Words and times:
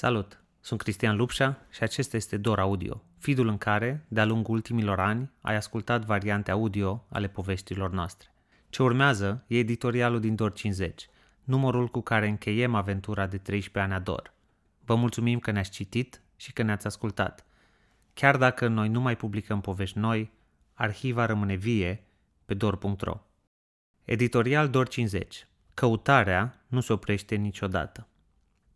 Salut! 0.00 0.42
Sunt 0.60 0.82
Cristian 0.82 1.16
Lupșa 1.16 1.66
și 1.70 1.82
acesta 1.82 2.16
este 2.16 2.36
Dor 2.36 2.58
Audio, 2.58 3.02
feed 3.16 3.38
în 3.38 3.58
care, 3.58 4.04
de-a 4.08 4.24
lungul 4.24 4.54
ultimilor 4.54 5.00
ani, 5.00 5.30
ai 5.40 5.56
ascultat 5.56 6.04
variante 6.04 6.50
audio 6.50 7.06
ale 7.08 7.28
poveștilor 7.28 7.90
noastre. 7.90 8.28
Ce 8.68 8.82
urmează 8.82 9.44
e 9.46 9.58
editorialul 9.58 10.20
din 10.20 10.34
Dor 10.34 10.52
50, 10.52 11.08
numărul 11.44 11.88
cu 11.88 12.00
care 12.00 12.28
încheiem 12.28 12.74
aventura 12.74 13.26
de 13.26 13.38
13 13.38 13.78
ani 13.92 14.00
a 14.00 14.04
Dor. 14.04 14.32
Vă 14.84 14.94
mulțumim 14.94 15.38
că 15.38 15.50
ne-ați 15.50 15.70
citit 15.70 16.22
și 16.36 16.52
că 16.52 16.62
ne-ați 16.62 16.86
ascultat. 16.86 17.44
Chiar 18.14 18.36
dacă 18.36 18.68
noi 18.68 18.88
nu 18.88 19.00
mai 19.00 19.16
publicăm 19.16 19.60
povești 19.60 19.98
noi, 19.98 20.30
arhiva 20.74 21.26
rămâne 21.26 21.54
vie 21.54 22.04
pe 22.44 22.54
dor.ro. 22.54 23.20
Editorial 24.04 24.68
Dor 24.68 24.88
50. 24.88 25.46
Căutarea 25.74 26.64
nu 26.66 26.80
se 26.80 26.92
oprește 26.92 27.34
niciodată. 27.34 28.08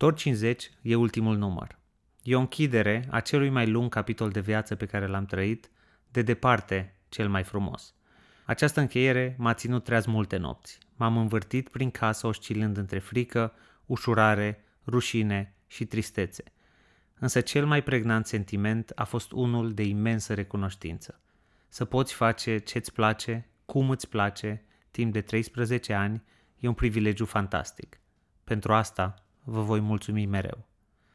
Dor 0.02 0.14
50 0.14 0.70
e 0.82 0.94
ultimul 0.94 1.36
număr. 1.36 1.78
E 2.22 2.36
o 2.36 2.38
închidere 2.38 3.06
a 3.10 3.20
celui 3.20 3.50
mai 3.50 3.70
lung 3.70 3.90
capitol 3.90 4.30
de 4.30 4.40
viață 4.40 4.74
pe 4.74 4.86
care 4.86 5.06
l-am 5.06 5.24
trăit, 5.24 5.70
de 6.10 6.22
departe 6.22 6.94
cel 7.08 7.29
mai 7.29 7.43
frumos. 7.43 7.94
Această 8.44 8.80
încheiere 8.80 9.34
m-a 9.38 9.54
ținut 9.54 9.84
treaz 9.84 10.04
multe 10.04 10.36
nopți. 10.36 10.79
M-am 10.96 11.16
învârtit 11.16 11.68
prin 11.68 11.90
casă 11.90 12.26
oscilând 12.26 12.76
între 12.76 12.98
frică, 12.98 13.52
ușurare, 13.86 14.64
rușine 14.86 15.54
și 15.66 15.84
tristețe. 15.84 16.44
Însă 17.18 17.40
cel 17.40 17.66
mai 17.66 17.82
pregnant 17.82 18.26
sentiment 18.26 18.93
a 18.94 19.04
fost 19.04 19.32
unul 19.32 19.74
de 19.74 19.82
imensă 19.82 20.34
recunoștință. 20.34 21.21
Să 21.68 21.84
poți 21.84 22.14
face 22.14 22.58
ce-ți 22.58 22.93
place, 22.93 23.48
cum 23.64 23.90
îți 23.90 24.08
place, 24.08 24.64
timp 24.90 25.12
de 25.12 25.21
13 25.21 25.93
ani, 25.93 26.22
e 26.58 26.68
un 26.68 26.74
privilegiu 26.74 27.24
fantastic. 27.24 28.00
Pentru 28.44 28.72
asta 28.72 29.21
vă 29.44 29.62
voi 29.62 29.80
mulțumi 29.80 30.26
mereu. 30.26 30.66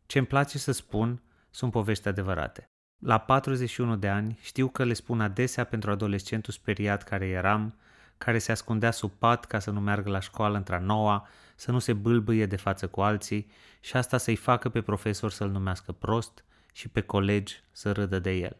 Ce 0.05 0.17
îmi 0.17 0.27
place 0.27 0.57
să 0.57 0.71
spun 0.71 1.21
sunt 1.49 1.71
povești 1.71 2.07
adevărate. 2.07 2.69
La 2.97 3.17
41 3.17 3.95
de 3.95 4.09
ani 4.09 4.37
știu 4.41 4.67
că 4.67 4.83
le 4.83 4.93
spun 4.93 5.21
adesea 5.21 5.63
pentru 5.63 5.91
adolescentul 5.91 6.53
speriat 6.53 7.03
care 7.03 7.27
eram, 7.27 7.77
care 8.17 8.37
se 8.37 8.51
ascundea 8.51 8.91
sub 8.91 9.11
pat 9.11 9.45
ca 9.45 9.59
să 9.59 9.71
nu 9.71 9.79
meargă 9.79 10.09
la 10.09 10.19
școală 10.19 10.57
într-a 10.57 10.79
noua, 10.79 11.27
să 11.55 11.71
nu 11.71 11.79
se 11.79 11.93
bâlbâie 11.93 12.45
de 12.45 12.55
față 12.55 12.87
cu 12.87 13.01
alții 13.01 13.51
și 13.79 13.97
asta 13.97 14.17
să-i 14.17 14.35
facă 14.35 14.69
pe 14.69 14.81
profesor 14.81 15.31
să-l 15.31 15.49
numească 15.49 15.91
prost 15.91 16.43
și 16.73 16.89
pe 16.89 17.01
colegi 17.01 17.63
să 17.71 17.91
râdă 17.91 18.19
de 18.19 18.31
el. 18.31 18.55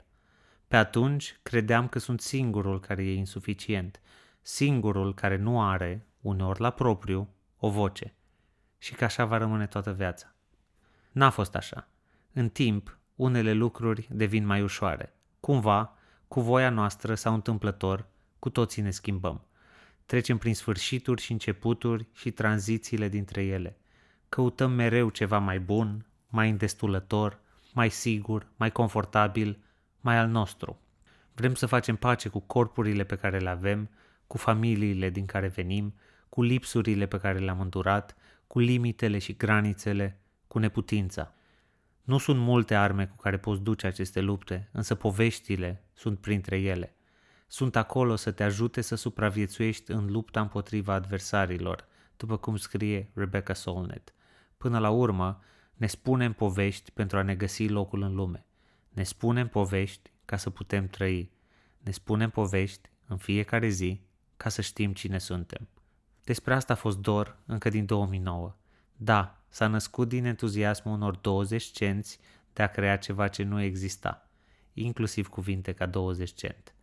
Pe 0.67 0.75
atunci 0.75 1.39
credeam 1.43 1.87
că 1.87 1.99
sunt 1.99 2.21
singurul 2.21 2.79
care 2.79 3.03
e 3.03 3.13
insuficient, 3.13 4.02
singurul 4.41 5.13
care 5.13 5.37
nu 5.37 5.61
are, 5.61 6.07
uneori 6.21 6.59
la 6.59 6.69
propriu, 6.69 7.29
o 7.57 7.69
voce 7.69 8.16
și 8.78 8.94
că 8.94 9.03
așa 9.03 9.25
va 9.25 9.38
rămâne 9.38 9.67
toată 9.67 9.94
viața. 9.94 10.33
N-a 11.11 11.30
fost 11.30 11.56
așa. 11.56 11.88
În 12.33 12.50
timp, 12.50 12.97
unele 13.16 13.53
lucruri 13.53 14.08
devin 14.11 14.45
mai 14.45 14.61
ușoare. 14.61 15.14
Cumva, 15.39 15.97
cu 16.28 16.42
voia 16.42 16.70
noastră 16.70 17.16
sau 17.16 17.33
întâmplător, 17.33 18.08
cu 18.39 18.50
toții 18.50 18.81
ne 18.81 18.92
schimbăm. 18.92 19.42
Trecem 20.05 20.38
prin 20.38 20.55
sfârșituri 20.55 21.22
și 21.22 21.31
începuturi 21.31 22.08
și 22.14 22.31
tranzițiile 22.31 23.08
dintre 23.08 23.44
ele. 23.44 23.78
Căutăm 24.30 24.72
mereu 24.72 25.09
ceva 25.09 25.38
mai 25.38 25.59
bun, 25.59 26.05
mai 26.28 26.50
îndestulător, 26.50 27.39
mai 27.73 27.89
sigur, 27.89 28.48
mai 28.55 28.72
confortabil, 28.72 29.59
mai 30.02 30.17
al 30.17 30.28
nostru. 30.28 30.80
Vrem 31.33 31.53
să 31.53 31.66
facem 31.66 31.95
pace 31.95 32.30
cu 32.30 32.39
corpurile 32.39 33.03
pe 33.03 33.16
care 33.16 33.39
le 33.39 33.50
avem, 33.50 33.89
cu 34.28 34.38
familiile 34.38 35.09
din 35.09 35.25
care 35.25 35.48
venim, 35.48 35.94
cu 36.30 36.42
lipsurile 36.42 37.05
pe 37.05 37.20
care 37.20 37.39
le-am 37.39 37.59
îndurat, 37.59 38.16
cu 38.47 38.59
limitele 38.59 39.17
și 39.17 39.33
granițele, 39.33 40.19
cu 40.47 40.59
neputința. 40.59 41.33
Nu 42.03 42.17
sunt 42.17 42.39
multe 42.39 42.75
arme 42.75 43.07
cu 43.07 43.15
care 43.15 43.37
poți 43.37 43.61
duce 43.61 43.87
aceste 43.87 44.21
lupte, 44.21 44.69
însă 44.71 44.95
poveștile 44.95 45.83
sunt 45.93 46.19
printre 46.19 46.59
ele. 46.59 46.95
Sunt 47.47 47.75
acolo 47.75 48.15
să 48.15 48.31
te 48.31 48.43
ajute 48.43 48.81
să 48.81 48.95
supraviețuiești 48.95 49.91
în 49.91 50.11
lupta 50.11 50.41
împotriva 50.41 50.93
adversarilor, 50.93 51.87
după 52.17 52.37
cum 52.37 52.55
scrie 52.55 53.09
Rebecca 53.13 53.53
Solnit. 53.53 54.13
Până 54.57 54.80
la 54.80 54.89
urmă, 54.89 55.43
ne 55.73 55.87
spunem 55.87 56.33
povești 56.33 56.91
pentru 56.91 57.17
a 57.17 57.21
ne 57.21 57.36
găsi 57.36 57.67
locul 57.67 58.02
în 58.02 58.15
lume. 58.15 58.45
Ne 58.89 59.03
spunem 59.03 59.47
povești 59.47 60.11
ca 60.25 60.37
să 60.37 60.49
putem 60.49 60.87
trăi. 60.87 61.31
Ne 61.77 61.91
spunem 61.91 62.30
povești 62.30 62.89
în 63.07 63.17
fiecare 63.17 63.67
zi 63.67 64.02
ca 64.37 64.49
să 64.49 64.61
știm 64.61 64.93
cine 64.93 65.17
suntem. 65.17 65.67
Despre 66.27 66.54
asta 66.54 66.73
a 66.73 66.76
fost 66.76 66.98
dor 66.98 67.38
încă 67.45 67.70
din 67.70 67.86
2009. 67.86 68.55
Da, 68.95 69.42
s-a 69.48 69.67
născut 69.67 70.08
din 70.08 70.26
entuziasmul 70.26 70.93
unor 70.93 71.15
20 71.15 71.64
cenți 71.64 72.20
de 72.54 72.64
a 72.64 72.67
crea 72.67 72.98
ceva 72.98 73.27
ce 73.27 73.43
nu 73.43 73.61
exista, 73.61 74.30
inclusiv 74.73 75.27
cuvinte 75.27 75.71
ca 75.73 75.86
20 75.86 76.33
cent. 76.33 76.73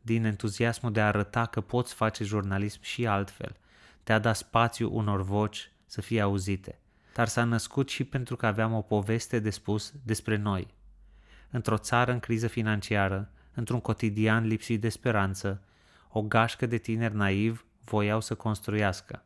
Din 0.00 0.24
entuziasmul 0.24 0.92
de 0.92 1.00
a 1.00 1.06
arăta 1.06 1.46
că 1.46 1.60
poți 1.60 1.94
face 1.94 2.24
jurnalism 2.24 2.82
și 2.82 3.06
altfel, 3.06 3.56
de 4.04 4.12
a 4.12 4.18
da 4.18 4.32
spațiu 4.32 4.96
unor 4.96 5.22
voci 5.22 5.72
să 5.86 6.00
fie 6.00 6.20
auzite. 6.20 6.78
Dar 7.14 7.28
s-a 7.28 7.44
născut 7.44 7.88
și 7.88 8.04
pentru 8.04 8.36
că 8.36 8.46
aveam 8.46 8.72
o 8.72 8.80
poveste 8.80 9.38
de 9.38 9.50
spus 9.50 9.92
despre 10.04 10.36
noi. 10.36 10.74
Într-o 11.50 11.78
țară 11.78 12.12
în 12.12 12.20
criză 12.20 12.46
financiară, 12.46 13.30
într-un 13.54 13.80
cotidian 13.80 14.46
lipsit 14.46 14.80
de 14.80 14.88
speranță, 14.88 15.62
o 16.08 16.22
gașcă 16.22 16.66
de 16.66 16.76
tineri 16.76 17.14
naiv 17.14 17.66
voiau 17.92 18.20
să 18.20 18.34
construiască, 18.34 19.24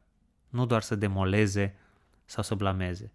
nu 0.49 0.66
doar 0.66 0.82
să 0.82 0.94
demoleze 0.94 1.75
sau 2.25 2.43
să 2.43 2.54
blameze. 2.54 3.12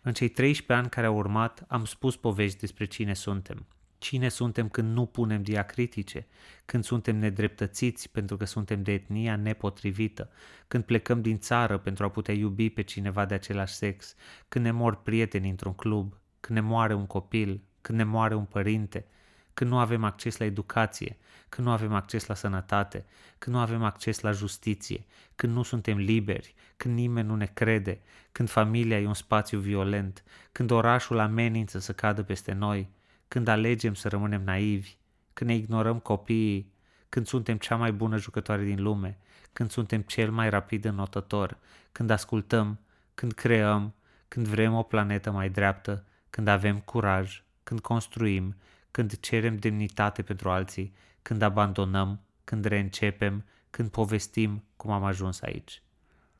În 0.00 0.12
cei 0.12 0.28
13 0.28 0.72
ani 0.72 0.88
care 0.88 1.06
au 1.06 1.16
urmat, 1.16 1.64
am 1.68 1.84
spus 1.84 2.16
povești 2.16 2.58
despre 2.58 2.84
cine 2.84 3.14
suntem. 3.14 3.66
Cine 3.98 4.28
suntem 4.28 4.68
când 4.68 4.92
nu 4.92 5.06
punem 5.06 5.42
diacritice, 5.42 6.26
când 6.64 6.84
suntem 6.84 7.16
nedreptățiți 7.16 8.10
pentru 8.10 8.36
că 8.36 8.44
suntem 8.44 8.82
de 8.82 8.92
etnia 8.92 9.36
nepotrivită, 9.36 10.30
când 10.68 10.84
plecăm 10.84 11.20
din 11.22 11.38
țară 11.38 11.78
pentru 11.78 12.04
a 12.04 12.10
putea 12.10 12.34
iubi 12.34 12.70
pe 12.70 12.82
cineva 12.82 13.24
de 13.24 13.34
același 13.34 13.74
sex, 13.74 14.14
când 14.48 14.64
ne 14.64 14.70
mor 14.70 15.02
prieteni 15.02 15.50
într-un 15.50 15.74
club, 15.74 16.16
când 16.40 16.58
ne 16.58 16.64
moare 16.64 16.94
un 16.94 17.06
copil, 17.06 17.62
când 17.80 17.98
ne 17.98 18.04
moare 18.04 18.34
un 18.34 18.44
părinte– 18.44 19.04
când 19.60 19.72
nu 19.72 19.78
avem 19.78 20.04
acces 20.04 20.36
la 20.36 20.44
educație, 20.44 21.16
când 21.48 21.66
nu 21.66 21.72
avem 21.72 21.94
acces 21.94 22.26
la 22.26 22.34
sănătate, 22.34 23.04
când 23.38 23.56
nu 23.56 23.62
avem 23.62 23.82
acces 23.82 24.20
la 24.20 24.32
justiție, 24.32 25.04
când 25.34 25.52
nu 25.52 25.62
suntem 25.62 25.96
liberi, 25.96 26.54
când 26.76 26.94
nimeni 26.94 27.26
nu 27.26 27.36
ne 27.36 27.46
crede, 27.46 28.00
când 28.32 28.48
familia 28.48 29.00
e 29.00 29.06
un 29.06 29.14
spațiu 29.14 29.58
violent, 29.58 30.24
când 30.52 30.70
orașul 30.70 31.18
amenință 31.18 31.78
să 31.78 31.92
cadă 31.92 32.22
peste 32.22 32.52
noi, 32.52 32.90
când 33.28 33.48
alegem 33.48 33.94
să 33.94 34.08
rămânem 34.08 34.42
naivi, 34.42 34.96
când 35.32 35.50
ne 35.50 35.56
ignorăm 35.56 35.98
copiii, 35.98 36.72
când 37.08 37.26
suntem 37.26 37.56
cea 37.56 37.76
mai 37.76 37.92
bună 37.92 38.16
jucătoare 38.16 38.64
din 38.64 38.82
lume, 38.82 39.18
când 39.52 39.70
suntem 39.70 40.00
cel 40.00 40.30
mai 40.30 40.50
rapid 40.50 40.84
înotător, 40.84 41.58
când 41.92 42.10
ascultăm, 42.10 42.80
când 43.14 43.32
creăm, 43.32 43.94
când 44.28 44.46
vrem 44.46 44.74
o 44.74 44.82
planetă 44.82 45.30
mai 45.30 45.48
dreaptă, 45.48 46.04
când 46.30 46.48
avem 46.48 46.78
curaj, 46.78 47.42
când 47.62 47.80
construim, 47.80 48.54
când 48.90 49.18
cerem 49.20 49.56
demnitate 49.56 50.22
pentru 50.22 50.50
alții, 50.50 50.92
când 51.22 51.42
abandonăm, 51.42 52.20
când 52.44 52.64
reîncepem, 52.64 53.44
când 53.70 53.90
povestim 53.90 54.64
cum 54.76 54.90
am 54.90 55.04
ajuns 55.04 55.40
aici. 55.40 55.82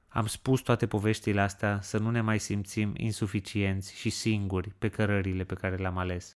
Am 0.08 0.26
spus 0.26 0.60
toate 0.60 0.86
poveștile 0.86 1.40
astea 1.40 1.80
să 1.82 1.98
nu 1.98 2.10
ne 2.10 2.20
mai 2.20 2.38
simțim 2.38 2.92
insuficienți 2.96 3.94
și 3.94 4.10
singuri 4.10 4.74
pe 4.78 4.88
cărările 4.88 5.44
pe 5.44 5.54
care 5.54 5.76
le-am 5.76 5.98
ales. 5.98 6.32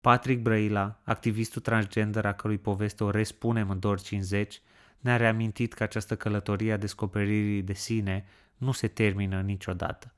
Patrick 0.00 0.42
Brăila, 0.42 1.00
activistul 1.04 1.62
transgender 1.62 2.26
a 2.26 2.32
cărui 2.32 2.58
poveste 2.58 3.04
o 3.04 3.10
respunem 3.10 3.70
în 3.70 3.78
DOR 3.78 4.00
50, 4.00 4.60
ne-a 4.98 5.16
reamintit 5.16 5.72
că 5.72 5.82
această 5.82 6.16
călătorie 6.16 6.72
a 6.72 6.76
descoperirii 6.76 7.62
de 7.62 7.72
sine 7.72 8.24
nu 8.56 8.72
se 8.72 8.88
termină 8.88 9.40
niciodată. 9.40 10.12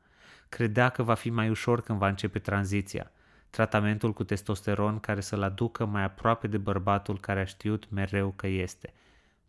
Credea 0.49 0.89
că 0.89 1.03
va 1.03 1.15
fi 1.15 1.31
mai 1.31 1.50
ușor 1.50 1.81
când 1.81 1.99
va 1.99 2.09
începe 2.09 2.39
tranziția– 2.39 3.10
tratamentul 3.50 4.13
cu 4.13 4.24
testosteron 4.24 5.01
care 5.01 5.21
să-l 5.21 5.42
aducă 5.42 5.84
mai 5.84 6.03
aproape 6.03 6.47
de 6.47 6.59
bărbatul 6.59 7.21
care 7.21 7.41
a 7.41 7.45
știut 7.45 7.91
mereu 7.91 8.30
că 8.30 8.47
este. 8.47 8.92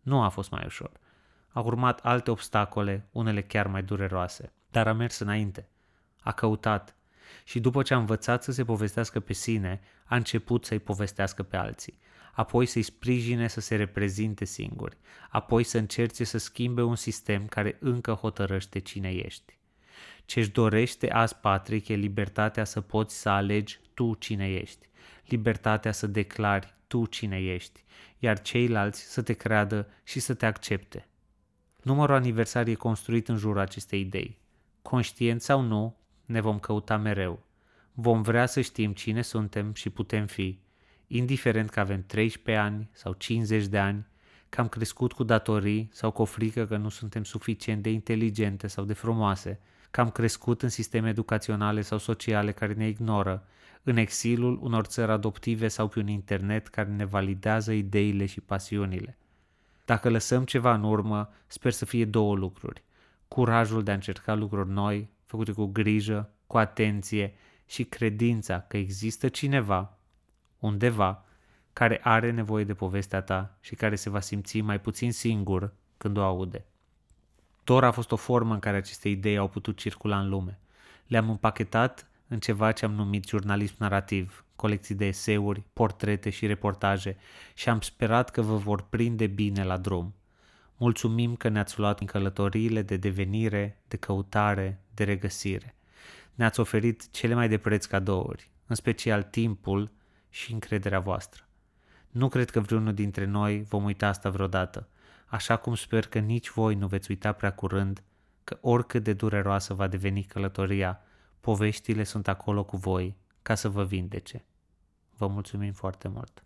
Nu 0.00 0.22
a 0.22 0.28
fost 0.28 0.50
mai 0.50 0.62
ușor. 0.66 0.90
Au 1.52 1.64
urmat 1.64 2.00
alte 2.00 2.30
obstacole, 2.30 3.08
unele 3.12 3.42
chiar 3.42 3.66
mai 3.66 3.82
dureroase, 3.82 4.52
dar 4.70 4.88
a 4.88 4.92
mers 4.92 5.18
înainte. 5.18 5.68
A 6.20 6.32
căutat 6.32 6.96
și 7.44 7.60
după 7.60 7.82
ce 7.82 7.94
a 7.94 7.98
învățat 7.98 8.42
să 8.42 8.52
se 8.52 8.64
povestească 8.64 9.20
pe 9.20 9.32
sine, 9.32 9.80
a 10.04 10.16
început 10.16 10.64
să-i 10.64 10.78
povestească 10.78 11.42
pe 11.42 11.56
alții, 11.56 11.98
apoi 12.32 12.66
să-i 12.66 12.82
sprijine 12.82 13.48
să 13.48 13.60
se 13.60 13.76
reprezinte 13.76 14.44
singuri, 14.44 14.96
apoi 15.30 15.64
să 15.64 15.78
încerce 15.78 16.24
să 16.24 16.38
schimbe 16.38 16.82
un 16.82 16.96
sistem 16.96 17.46
care 17.46 17.76
încă 17.80 18.12
hotărăște 18.12 18.78
cine 18.78 19.10
ești. 19.10 19.60
Ce-și 20.24 20.50
dorește 20.50 21.10
azi 21.10 21.36
Patrick 21.36 21.88
e 21.88 21.94
libertatea 21.94 22.64
să 22.64 22.80
poți 22.80 23.20
să 23.20 23.28
alegi 23.28 23.78
tu 23.94 24.14
cine 24.14 24.52
ești, 24.52 24.88
libertatea 25.26 25.92
să 25.92 26.06
declari 26.06 26.74
tu 26.86 27.06
cine 27.06 27.38
ești, 27.38 27.84
iar 28.18 28.42
ceilalți 28.42 29.00
să 29.00 29.22
te 29.22 29.32
creadă 29.32 29.88
și 30.04 30.20
să 30.20 30.34
te 30.34 30.46
accepte. 30.46 31.06
Numărul 31.82 32.14
aniversar 32.14 32.66
e 32.66 32.74
construit 32.74 33.28
în 33.28 33.36
jurul 33.36 33.58
acestei 33.58 34.00
idei. 34.00 34.38
Conștient 34.82 35.42
sau 35.42 35.60
nu, 35.60 35.96
ne 36.24 36.40
vom 36.40 36.58
căuta 36.58 36.96
mereu. 36.96 37.42
Vom 37.92 38.22
vrea 38.22 38.46
să 38.46 38.60
știm 38.60 38.92
cine 38.92 39.22
suntem 39.22 39.74
și 39.74 39.90
putem 39.90 40.26
fi, 40.26 40.60
indiferent 41.06 41.70
că 41.70 41.80
avem 41.80 42.04
13 42.06 42.64
ani 42.64 42.88
sau 42.92 43.12
50 43.12 43.66
de 43.66 43.78
ani, 43.78 44.06
că 44.48 44.60
am 44.60 44.68
crescut 44.68 45.12
cu 45.12 45.24
datorii 45.24 45.88
sau 45.92 46.10
cu 46.10 46.22
o 46.22 46.24
frică 46.24 46.66
că 46.66 46.76
nu 46.76 46.88
suntem 46.88 47.24
suficient 47.24 47.82
de 47.82 47.90
inteligente 47.90 48.66
sau 48.66 48.84
de 48.84 48.92
frumoase, 48.92 49.60
că 49.92 50.00
am 50.00 50.10
crescut 50.10 50.62
în 50.62 50.68
sisteme 50.68 51.08
educaționale 51.08 51.82
sau 51.82 51.98
sociale 51.98 52.52
care 52.52 52.72
ne 52.72 52.88
ignoră, 52.88 53.46
în 53.82 53.96
exilul 53.96 54.58
unor 54.62 54.84
țări 54.84 55.10
adoptive 55.10 55.68
sau 55.68 55.88
pe 55.88 55.98
un 55.98 56.08
internet 56.08 56.68
care 56.68 56.88
ne 56.88 57.04
validează 57.04 57.72
ideile 57.72 58.26
și 58.26 58.40
pasiunile. 58.40 59.18
Dacă 59.84 60.10
lăsăm 60.10 60.44
ceva 60.44 60.74
în 60.74 60.82
urmă, 60.82 61.32
sper 61.46 61.72
să 61.72 61.84
fie 61.84 62.04
două 62.04 62.34
lucruri. 62.34 62.82
Curajul 63.28 63.82
de 63.82 63.90
a 63.90 63.94
încerca 63.94 64.34
lucruri 64.34 64.70
noi, 64.70 65.10
făcute 65.24 65.52
cu 65.52 65.66
grijă, 65.66 66.30
cu 66.46 66.58
atenție 66.58 67.34
și 67.66 67.84
credința 67.84 68.60
că 68.60 68.76
există 68.76 69.28
cineva, 69.28 69.98
undeva, 70.58 71.24
care 71.72 72.00
are 72.02 72.30
nevoie 72.30 72.64
de 72.64 72.74
povestea 72.74 73.20
ta 73.20 73.56
și 73.60 73.74
care 73.74 73.94
se 73.94 74.10
va 74.10 74.20
simți 74.20 74.60
mai 74.60 74.80
puțin 74.80 75.12
singur 75.12 75.72
când 75.96 76.16
o 76.16 76.22
aude. 76.22 76.64
Tor 77.64 77.84
a 77.84 77.90
fost 77.90 78.12
o 78.12 78.16
formă 78.16 78.54
în 78.54 78.60
care 78.60 78.76
aceste 78.76 79.08
idei 79.08 79.36
au 79.36 79.48
putut 79.48 79.76
circula 79.76 80.18
în 80.18 80.28
lume. 80.28 80.58
Le-am 81.06 81.30
împachetat 81.30 82.06
în 82.28 82.38
ceva 82.38 82.72
ce 82.72 82.84
am 82.84 82.92
numit 82.92 83.28
jurnalism 83.28 83.74
narrativ, 83.78 84.44
colecții 84.56 84.94
de 84.94 85.06
eseuri, 85.06 85.62
portrete 85.72 86.30
și 86.30 86.46
reportaje 86.46 87.16
și 87.54 87.68
am 87.68 87.80
sperat 87.80 88.30
că 88.30 88.42
vă 88.42 88.56
vor 88.56 88.82
prinde 88.82 89.26
bine 89.26 89.64
la 89.64 89.76
drum. 89.76 90.14
Mulțumim 90.76 91.36
că 91.36 91.48
ne-ați 91.48 91.78
luat 91.78 92.00
în 92.00 92.06
călătoriile 92.06 92.82
de 92.82 92.96
devenire, 92.96 93.82
de 93.88 93.96
căutare, 93.96 94.80
de 94.94 95.04
regăsire. 95.04 95.76
Ne-ați 96.34 96.60
oferit 96.60 97.10
cele 97.10 97.34
mai 97.34 97.48
de 97.48 97.58
preț 97.58 97.84
cadouri, 97.84 98.50
în 98.66 98.74
special 98.74 99.22
timpul 99.22 99.90
și 100.28 100.52
încrederea 100.52 101.00
voastră. 101.00 101.46
Nu 102.10 102.28
cred 102.28 102.50
că 102.50 102.60
vreunul 102.60 102.94
dintre 102.94 103.24
noi 103.24 103.62
vom 103.62 103.84
uita 103.84 104.06
asta 104.06 104.30
vreodată, 104.30 104.88
așa 105.32 105.56
cum 105.56 105.74
sper 105.74 106.06
că 106.06 106.18
nici 106.18 106.50
voi 106.50 106.74
nu 106.74 106.86
veți 106.86 107.10
uita 107.10 107.32
prea 107.32 107.52
curând 107.52 108.02
că 108.44 108.58
oricât 108.60 109.02
de 109.02 109.12
dureroasă 109.12 109.74
va 109.74 109.86
deveni 109.86 110.22
călătoria, 110.22 111.00
poveștile 111.40 112.04
sunt 112.04 112.28
acolo 112.28 112.64
cu 112.64 112.76
voi 112.76 113.16
ca 113.42 113.54
să 113.54 113.68
vă 113.68 113.84
vindece. 113.84 114.44
Vă 115.16 115.26
mulțumim 115.26 115.72
foarte 115.72 116.08
mult! 116.08 116.44